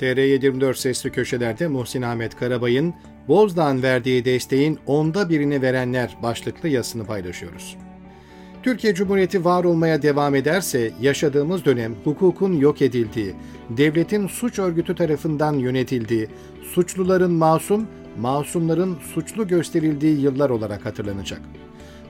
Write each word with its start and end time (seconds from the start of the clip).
TR724 0.00 0.74
sesli 0.74 1.12
köşelerde 1.12 1.68
Muhsin 1.68 2.02
Ahmet 2.02 2.36
Karabay'ın 2.36 2.94
Bozdağ'ın 3.28 3.82
verdiği 3.82 4.24
desteğin 4.24 4.78
onda 4.86 5.28
birini 5.28 5.62
verenler 5.62 6.16
başlıklı 6.22 6.68
yazısını 6.68 7.04
paylaşıyoruz. 7.04 7.76
Türkiye 8.62 8.94
Cumhuriyeti 8.94 9.44
var 9.44 9.64
olmaya 9.64 10.02
devam 10.02 10.34
ederse 10.34 10.92
yaşadığımız 11.00 11.64
dönem 11.64 11.94
hukukun 12.04 12.52
yok 12.52 12.82
edildiği, 12.82 13.34
devletin 13.70 14.26
suç 14.26 14.58
örgütü 14.58 14.94
tarafından 14.94 15.54
yönetildiği, 15.54 16.28
suçluların 16.62 17.32
masum, 17.32 17.86
masumların 18.18 18.96
suçlu 19.14 19.48
gösterildiği 19.48 20.20
yıllar 20.20 20.50
olarak 20.50 20.86
hatırlanacak. 20.86 21.40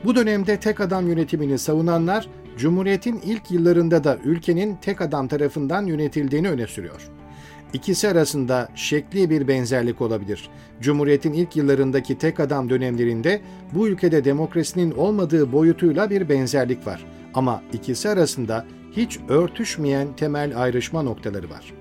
Bu 0.05 0.17
dönemde 0.17 0.61
tek 0.61 0.81
adam 0.81 1.09
yönetimini 1.09 1.59
savunanlar, 1.59 2.29
Cumhuriyet'in 2.59 3.21
ilk 3.25 3.51
yıllarında 3.51 4.05
da 4.05 4.19
ülkenin 4.25 4.77
tek 4.77 5.01
adam 5.01 5.29
tarafından 5.29 5.87
yönetildiğini 5.87 6.51
öne 6.51 6.67
sürüyor. 6.67 7.11
İkisi 7.75 8.09
arasında 8.09 8.69
şekli 8.75 9.31
bir 9.31 9.49
benzerlik 9.49 10.01
olabilir. 10.01 10.49
Cumhuriyet'in 10.81 11.33
ilk 11.33 11.57
yıllarındaki 11.57 12.19
tek 12.19 12.41
adam 12.41 12.71
dönemlerinde 12.71 13.41
bu 13.73 13.89
ülkede 13.89 14.25
demokrasinin 14.25 14.91
olmadığı 14.91 15.53
boyutuyla 15.53 16.11
bir 16.11 16.29
benzerlik 16.29 16.87
var. 16.87 17.07
Ama 17.35 17.63
ikisi 17.73 18.09
arasında 18.09 18.67
hiç 18.97 19.19
örtüşmeyen 19.29 20.17
temel 20.17 20.63
ayrışma 20.63 21.03
noktaları 21.03 21.51
var. 21.51 21.73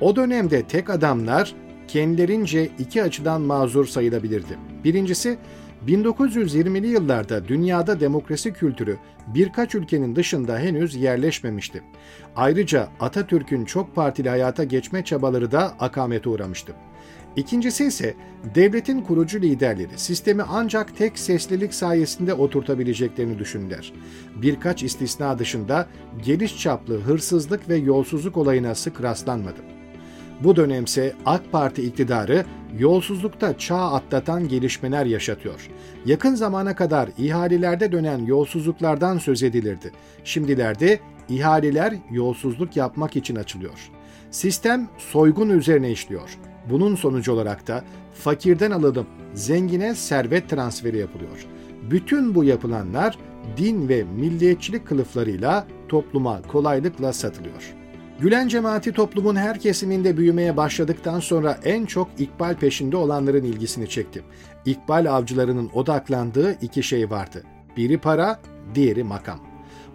O 0.00 0.16
dönemde 0.16 0.62
tek 0.62 0.90
adamlar 0.90 1.54
kendilerince 1.88 2.70
iki 2.78 3.02
açıdan 3.02 3.40
mazur 3.40 3.86
sayılabilirdi. 3.86 4.58
Birincisi, 4.84 5.38
1920'li 5.86 6.86
yıllarda 6.86 7.48
dünyada 7.48 8.00
demokrasi 8.00 8.52
kültürü 8.52 8.96
birkaç 9.26 9.74
ülkenin 9.74 10.16
dışında 10.16 10.58
henüz 10.58 10.94
yerleşmemişti. 10.94 11.82
Ayrıca 12.36 12.88
Atatürk'ün 13.00 13.64
çok 13.64 13.94
partili 13.94 14.28
hayata 14.28 14.64
geçme 14.64 15.04
çabaları 15.04 15.52
da 15.52 15.74
akamete 15.80 16.28
uğramıştı. 16.28 16.72
İkincisi 17.36 17.84
ise 17.84 18.14
devletin 18.54 19.00
kurucu 19.00 19.40
liderleri 19.40 19.98
sistemi 19.98 20.42
ancak 20.42 20.96
tek 20.96 21.18
seslilik 21.18 21.74
sayesinde 21.74 22.34
oturtabileceklerini 22.34 23.38
düşündüler. 23.38 23.92
Birkaç 24.36 24.82
istisna 24.82 25.38
dışında 25.38 25.88
geniş 26.24 26.58
çaplı 26.58 27.00
hırsızlık 27.00 27.68
ve 27.68 27.76
yolsuzluk 27.76 28.36
olayına 28.36 28.74
sık 28.74 29.02
rastlanmadı. 29.02 29.73
Bu 30.40 30.56
dönemse 30.56 31.14
AK 31.26 31.52
Parti 31.52 31.82
iktidarı 31.82 32.44
yolsuzlukta 32.78 33.58
çağ 33.58 33.92
atlatan 33.92 34.48
gelişmeler 34.48 35.06
yaşatıyor. 35.06 35.68
Yakın 36.06 36.34
zamana 36.34 36.76
kadar 36.76 37.08
ihalelerde 37.18 37.92
dönen 37.92 38.18
yolsuzluklardan 38.18 39.18
söz 39.18 39.42
edilirdi. 39.42 39.92
Şimdilerde 40.24 41.00
ihaleler 41.28 41.94
yolsuzluk 42.10 42.76
yapmak 42.76 43.16
için 43.16 43.36
açılıyor. 43.36 43.90
Sistem 44.30 44.88
soygun 44.98 45.48
üzerine 45.48 45.90
işliyor. 45.90 46.38
Bunun 46.70 46.94
sonucu 46.94 47.32
olarak 47.32 47.66
da 47.66 47.84
fakirden 48.14 48.70
alınıp 48.70 49.06
zengine 49.34 49.94
servet 49.94 50.48
transferi 50.48 50.98
yapılıyor. 50.98 51.46
Bütün 51.90 52.34
bu 52.34 52.44
yapılanlar 52.44 53.18
din 53.56 53.88
ve 53.88 54.04
milliyetçilik 54.04 54.86
kılıflarıyla 54.86 55.66
topluma 55.88 56.42
kolaylıkla 56.42 57.12
satılıyor.'' 57.12 57.83
Gülen 58.20 58.48
cemaati 58.48 58.92
toplumun 58.92 59.36
her 59.36 59.60
kesiminde 59.60 60.16
büyümeye 60.16 60.56
başladıktan 60.56 61.20
sonra 61.20 61.58
en 61.64 61.86
çok 61.86 62.08
ikbal 62.18 62.54
peşinde 62.54 62.96
olanların 62.96 63.44
ilgisini 63.44 63.88
çekti. 63.88 64.22
İkbal 64.66 65.06
avcılarının 65.06 65.70
odaklandığı 65.74 66.52
iki 66.62 66.82
şey 66.82 67.10
vardı. 67.10 67.42
Biri 67.76 67.98
para, 67.98 68.40
diğeri 68.74 69.04
makam. 69.04 69.40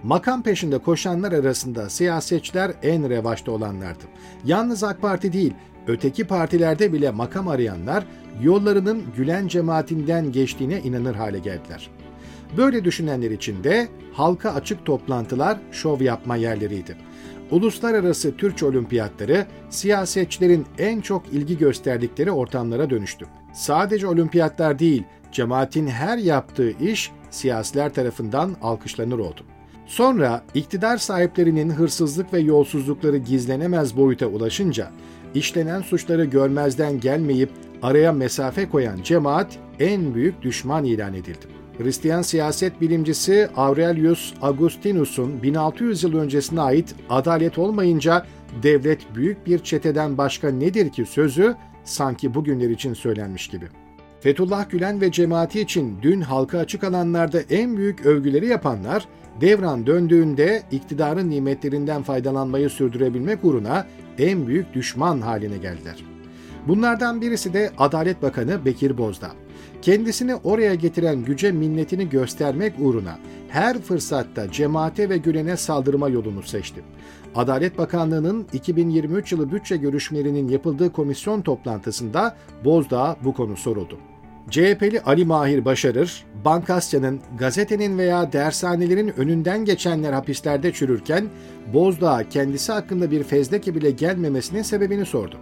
Makam 0.03 0.43
peşinde 0.43 0.77
koşanlar 0.77 1.31
arasında 1.31 1.89
siyasetçiler 1.89 2.71
en 2.83 3.09
revaçta 3.09 3.51
olanlardı. 3.51 4.03
Yalnız 4.45 4.83
AK 4.83 5.01
Parti 5.01 5.33
değil, 5.33 5.53
öteki 5.87 6.23
partilerde 6.23 6.93
bile 6.93 7.11
makam 7.11 7.47
arayanlar 7.47 8.05
yollarının 8.41 9.03
Gülen 9.17 9.47
cemaatinden 9.47 10.31
geçtiğine 10.31 10.79
inanır 10.81 11.15
hale 11.15 11.39
geldiler. 11.39 11.89
Böyle 12.57 12.85
düşünenler 12.85 13.31
için 13.31 13.63
de 13.63 13.87
halka 14.13 14.53
açık 14.53 14.85
toplantılar 14.85 15.57
şov 15.71 16.01
yapma 16.01 16.35
yerleriydi. 16.35 16.95
Uluslararası 17.51 18.37
Türkçe 18.37 18.65
olimpiyatları 18.65 19.45
siyasetçilerin 19.69 20.65
en 20.77 21.01
çok 21.01 21.23
ilgi 21.33 21.57
gösterdikleri 21.57 22.31
ortamlara 22.31 22.89
dönüştü. 22.89 23.25
Sadece 23.53 24.07
olimpiyatlar 24.07 24.79
değil, 24.79 25.03
cemaatin 25.31 25.87
her 25.87 26.17
yaptığı 26.17 26.71
iş 26.71 27.11
siyasiler 27.29 27.93
tarafından 27.93 28.55
alkışlanır 28.61 29.19
oldu. 29.19 29.41
Sonra 29.85 30.43
iktidar 30.53 30.97
sahiplerinin 30.97 31.69
hırsızlık 31.69 32.33
ve 32.33 32.39
yolsuzlukları 32.39 33.17
gizlenemez 33.17 33.97
boyuta 33.97 34.25
ulaşınca 34.25 34.91
işlenen 35.33 35.81
suçları 35.81 36.25
görmezden 36.25 36.99
gelmeyip 36.99 37.49
araya 37.81 38.11
mesafe 38.11 38.69
koyan 38.69 39.01
cemaat 39.03 39.57
en 39.79 40.15
büyük 40.15 40.41
düşman 40.41 40.83
ilan 40.83 41.13
edildi. 41.13 41.58
Hristiyan 41.79 42.21
siyaset 42.21 42.81
bilimcisi 42.81 43.49
Aurelius 43.55 44.33
Augustinus'un 44.41 45.43
1600 45.43 46.03
yıl 46.03 46.17
öncesine 46.17 46.61
ait 46.61 46.95
adalet 47.09 47.57
olmayınca 47.57 48.25
devlet 48.63 49.15
büyük 49.15 49.45
bir 49.45 49.59
çeteden 49.59 50.17
başka 50.17 50.49
nedir 50.49 50.89
ki 50.89 51.05
sözü 51.05 51.55
sanki 51.83 52.33
bugünler 52.33 52.69
için 52.69 52.93
söylenmiş 52.93 53.47
gibi. 53.47 53.65
Fethullah 54.19 54.69
Gülen 54.69 55.01
ve 55.01 55.11
cemaati 55.11 55.61
için 55.61 55.97
dün 56.01 56.21
halka 56.21 56.57
açık 56.57 56.83
alanlarda 56.83 57.41
en 57.41 57.77
büyük 57.77 58.05
övgüleri 58.05 58.47
yapanlar, 58.47 59.05
devran 59.41 59.87
döndüğünde 59.87 60.63
iktidarın 60.71 61.29
nimetlerinden 61.29 62.03
faydalanmayı 62.03 62.69
sürdürebilmek 62.69 63.45
uğruna 63.45 63.87
en 64.17 64.47
büyük 64.47 64.73
düşman 64.73 65.21
haline 65.21 65.57
geldiler. 65.57 66.18
Bunlardan 66.69 67.21
birisi 67.21 67.53
de 67.53 67.71
Adalet 67.77 68.21
Bakanı 68.21 68.65
Bekir 68.65 68.97
Bozdağ. 68.97 69.31
Kendisini 69.81 70.35
oraya 70.35 70.75
getiren 70.75 71.25
güce 71.25 71.51
minnetini 71.51 72.09
göstermek 72.09 72.73
uğruna 72.79 73.19
her 73.49 73.81
fırsatta 73.81 74.51
cemaate 74.51 75.09
ve 75.09 75.17
Gülen'e 75.17 75.57
saldırma 75.57 76.09
yolunu 76.09 76.43
seçti. 76.43 76.83
Adalet 77.35 77.77
Bakanlığı'nın 77.77 78.47
2023 78.53 79.31
yılı 79.31 79.51
bütçe 79.51 79.77
görüşmelerinin 79.77 80.47
yapıldığı 80.47 80.91
komisyon 80.91 81.41
toplantısında 81.41 82.35
Bozdağ 82.65 83.17
bu 83.23 83.33
konu 83.33 83.57
soruldu. 83.57 83.97
CHP'li 84.49 85.01
Ali 85.01 85.25
Mahir 85.25 85.65
Başarır, 85.65 86.25
Bankasya'nın, 86.45 87.19
gazetenin 87.39 87.97
veya 87.97 88.33
dershanelerin 88.33 89.13
önünden 89.17 89.65
geçenler 89.65 90.13
hapislerde 90.13 90.73
çürürken 90.73 91.29
Bozdağ 91.73 92.29
kendisi 92.29 92.71
hakkında 92.71 93.11
bir 93.11 93.23
fezleke 93.23 93.75
bile 93.75 93.91
gelmemesinin 93.91 94.61
sebebini 94.61 95.05
sordu. 95.05 95.35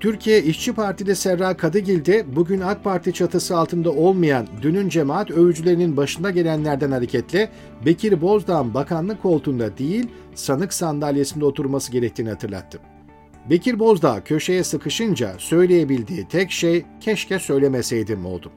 Türkiye 0.00 0.42
İşçi 0.42 0.72
Partili 0.72 1.16
Serra 1.16 1.56
Kadıgil 1.56 2.04
de 2.04 2.36
bugün 2.36 2.60
AK 2.60 2.84
Parti 2.84 3.12
çatısı 3.12 3.56
altında 3.56 3.90
olmayan 3.90 4.46
dünün 4.62 4.88
cemaat 4.88 5.30
övücülerinin 5.30 5.96
başında 5.96 6.30
gelenlerden 6.30 6.90
hareketle 6.90 7.50
Bekir 7.86 8.20
Bozdağ'ın 8.20 8.74
bakanlık 8.74 9.22
koltuğunda 9.22 9.78
değil 9.78 10.06
sanık 10.34 10.72
sandalyesinde 10.72 11.44
oturması 11.44 11.92
gerektiğini 11.92 12.28
hatırlattı. 12.28 12.78
Bekir 13.50 13.78
Bozdağ 13.78 14.24
köşeye 14.24 14.64
sıkışınca 14.64 15.34
söyleyebildiği 15.38 16.28
tek 16.28 16.50
şey 16.50 16.84
keşke 17.00 17.38
söylemeseydim 17.38 18.26
oldu. 18.26 18.50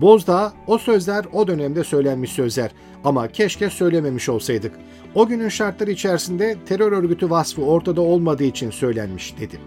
Bozdağ 0.00 0.52
o 0.66 0.78
sözler 0.78 1.24
o 1.32 1.46
dönemde 1.46 1.84
söylenmiş 1.84 2.32
sözler 2.32 2.70
ama 3.04 3.28
keşke 3.28 3.70
söylememiş 3.70 4.28
olsaydık. 4.28 4.72
O 5.14 5.26
günün 5.26 5.48
şartları 5.48 5.90
içerisinde 5.90 6.56
terör 6.66 6.92
örgütü 6.92 7.30
vasfı 7.30 7.62
ortada 7.62 8.00
olmadığı 8.00 8.44
için 8.44 8.70
söylenmiş 8.70 9.34
dedi. 9.40 9.58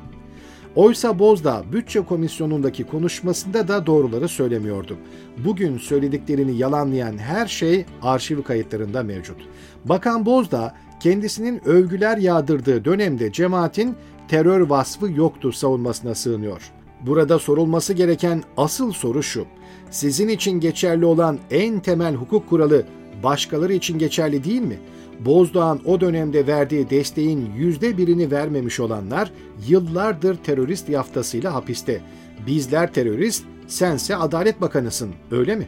Oysa 0.78 1.20
Bozdağ 1.20 1.64
bütçe 1.72 2.02
komisyonundaki 2.02 2.84
konuşmasında 2.84 3.68
da 3.68 3.86
doğruları 3.86 4.28
söylemiyordu. 4.28 4.98
Bugün 5.46 5.78
söylediklerini 5.78 6.58
yalanlayan 6.58 7.18
her 7.18 7.48
şey 7.48 7.86
arşiv 8.02 8.44
kayıtlarında 8.44 9.04
mevcut. 9.04 9.38
Bakan 9.86 10.26
Bozdağ 10.26 10.76
kendisinin 11.00 11.68
övgüler 11.68 12.18
yağdırdığı 12.18 12.86
dönemde 12.86 13.32
cemaatin 13.32 13.96
terör 14.28 14.62
vasfı 14.62 15.12
yoktu 15.12 15.52
savunmasına 15.52 16.16
sığınıyor. 16.16 16.72
Burada 17.02 17.40
sorulması 17.40 17.94
gereken 17.94 18.44
asıl 18.58 18.92
soru 18.92 19.24
şu. 19.24 19.46
Sizin 19.92 20.28
için 20.28 20.60
geçerli 20.60 21.06
olan 21.06 21.40
en 21.52 21.80
temel 21.80 22.16
hukuk 22.16 22.50
kuralı 22.50 22.86
başkaları 23.24 23.74
için 23.74 24.00
geçerli 24.00 24.44
değil 24.44 24.62
mi? 24.62 24.80
Bozdağ'ın 25.20 25.82
o 25.86 26.02
dönemde 26.02 26.48
verdiği 26.48 26.90
desteğin 26.90 27.50
yüzde 27.56 27.98
birini 27.98 28.32
vermemiş 28.32 28.80
olanlar 28.80 29.32
yıllardır 29.68 30.36
terörist 30.36 30.90
yaftasıyla 30.90 31.54
hapiste. 31.54 32.02
Bizler 32.48 32.94
terörist, 32.94 33.46
sense 33.68 34.16
Adalet 34.16 34.62
Bakanısın, 34.62 35.14
öyle 35.32 35.56
mi? 35.56 35.68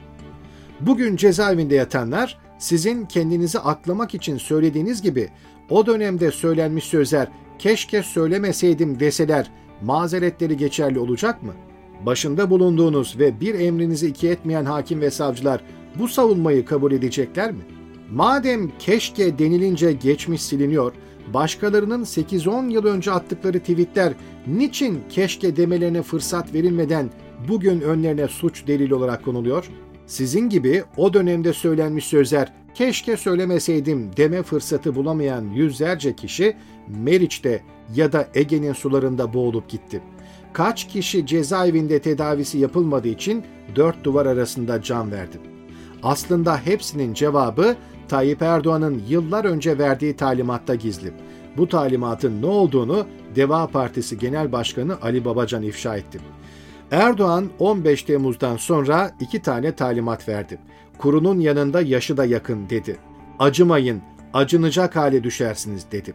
Bugün 0.80 1.16
cezaevinde 1.16 1.76
yatanlar 1.76 2.38
sizin 2.60 3.06
kendinizi 3.06 3.60
aklamak 3.60 4.16
için 4.16 4.38
söylediğiniz 4.38 5.02
gibi 5.02 5.30
o 5.70 5.86
dönemde 5.86 6.32
söylenmiş 6.32 6.84
sözler 6.84 7.28
keşke 7.60 8.04
söylemeseydim 8.04 9.00
deseler 9.00 9.52
mazeretleri 9.82 10.58
geçerli 10.58 11.00
olacak 11.00 11.44
mı? 11.44 11.54
Başında 12.06 12.50
bulunduğunuz 12.50 13.20
ve 13.20 13.42
bir 13.42 13.60
emrinizi 13.60 14.08
iki 14.08 14.30
etmeyen 14.30 14.66
hakim 14.66 15.02
ve 15.02 15.12
savcılar 15.12 15.62
bu 15.96 16.08
savunmayı 16.08 16.66
kabul 16.66 16.92
edecekler 16.92 17.52
mi?'' 17.52 17.79
Madem 18.12 18.72
keşke 18.80 19.40
denilince 19.40 19.94
geçmiş 19.94 20.42
siliniyor, 20.42 20.94
başkalarının 21.34 22.04
8-10 22.04 22.72
yıl 22.72 22.86
önce 22.86 23.12
attıkları 23.12 23.60
tweetler 23.60 24.14
niçin 24.48 25.00
keşke 25.10 25.56
demelerine 25.56 26.02
fırsat 26.02 26.54
verilmeden 26.54 27.10
bugün 27.48 27.82
önlerine 27.82 28.28
suç 28.28 28.68
delil 28.68 28.92
olarak 28.92 29.26
konuluyor? 29.26 29.70
Sizin 30.08 30.50
gibi 30.50 30.84
o 30.98 31.14
dönemde 31.14 31.54
söylenmiş 31.54 32.06
sözler 32.06 32.54
keşke 32.74 33.18
söylemeseydim 33.18 34.12
deme 34.18 34.44
fırsatı 34.44 34.96
bulamayan 34.96 35.46
yüzlerce 35.52 36.16
kişi 36.16 36.56
Meriç'te 36.88 37.64
ya 37.96 38.12
da 38.12 38.28
Ege'nin 38.34 38.74
sularında 38.74 39.34
boğulup 39.34 39.70
gitti. 39.70 40.02
Kaç 40.54 40.88
kişi 40.88 41.26
cezaevinde 41.26 42.00
tedavisi 42.00 42.58
yapılmadığı 42.58 43.08
için 43.08 43.44
dört 43.76 44.04
duvar 44.04 44.26
arasında 44.26 44.82
can 44.82 45.12
verdi. 45.12 45.38
Aslında 46.04 46.58
hepsinin 46.58 47.14
cevabı 47.14 47.76
Tayyip 48.10 48.42
Erdoğan'ın 48.42 49.02
yıllar 49.08 49.46
önce 49.46 49.78
verdiği 49.78 50.16
talimatta 50.16 50.76
gizli. 50.76 51.14
Bu 51.58 51.68
talimatın 51.68 52.42
ne 52.42 52.46
olduğunu 52.46 53.06
Deva 53.36 53.68
Partisi 53.68 54.18
Genel 54.18 54.52
Başkanı 54.52 54.98
Ali 55.02 55.26
Babacan 55.26 55.64
ifşa 55.64 55.98
etti. 55.98 56.20
Erdoğan 56.92 57.50
15 57.60 58.04
Temmuz'dan 58.04 58.58
sonra 58.58 59.12
iki 59.20 59.42
tane 59.42 59.76
talimat 59.76 60.30
verdi. 60.30 60.60
Kurunun 60.98 61.40
yanında 61.40 61.82
yaşı 61.82 62.18
da 62.18 62.26
yakın 62.26 62.70
dedi. 62.70 62.98
Acımayın, 63.40 64.02
acınacak 64.34 64.96
hale 64.96 65.24
düşersiniz 65.24 65.86
dedi. 65.92 66.14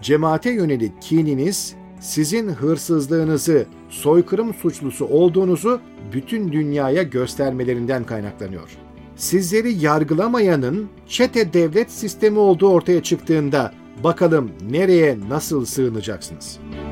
Cemaate 0.00 0.50
yönelik 0.50 1.02
kininiz 1.02 1.74
sizin 2.00 2.48
hırsızlığınızı, 2.48 3.66
soykırım 3.88 4.54
suçlusu 4.54 5.06
olduğunuzu 5.06 5.80
bütün 6.12 6.52
dünyaya 6.52 7.02
göstermelerinden 7.02 8.04
kaynaklanıyor. 8.04 8.78
Sizleri 9.22 9.72
yargılamayanın 9.72 10.88
çete 11.08 11.52
devlet 11.52 11.90
sistemi 11.90 12.38
olduğu 12.38 12.68
ortaya 12.68 13.02
çıktığında 13.02 13.72
bakalım 14.04 14.50
nereye 14.70 15.18
nasıl 15.28 15.64
sığınacaksınız?'' 15.64 16.91